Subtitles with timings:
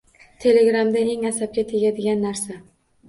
[0.45, 2.59] Telegramda eng asabga tegadigan narsa